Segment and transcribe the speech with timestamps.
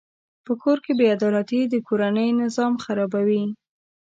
[0.45, 3.43] په کور کې بېعدالتي د کورنۍ نظام خرابوي.